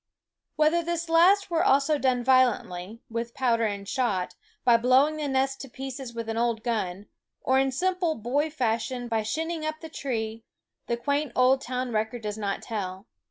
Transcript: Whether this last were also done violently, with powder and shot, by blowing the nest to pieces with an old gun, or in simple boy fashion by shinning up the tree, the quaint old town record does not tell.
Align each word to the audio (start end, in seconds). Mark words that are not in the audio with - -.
Whether 0.55 0.81
this 0.81 1.09
last 1.09 1.51
were 1.51 1.63
also 1.63 1.99
done 1.99 2.23
violently, 2.23 3.03
with 3.07 3.35
powder 3.35 3.65
and 3.67 3.87
shot, 3.87 4.33
by 4.65 4.75
blowing 4.77 5.17
the 5.17 5.27
nest 5.27 5.61
to 5.61 5.69
pieces 5.69 6.11
with 6.15 6.27
an 6.27 6.37
old 6.37 6.63
gun, 6.63 7.05
or 7.39 7.59
in 7.59 7.71
simple 7.71 8.15
boy 8.15 8.49
fashion 8.49 9.07
by 9.07 9.21
shinning 9.21 9.63
up 9.63 9.79
the 9.79 9.89
tree, 9.89 10.43
the 10.87 10.97
quaint 10.97 11.33
old 11.35 11.61
town 11.61 11.91
record 11.91 12.23
does 12.23 12.35
not 12.39 12.63
tell. 12.63 13.05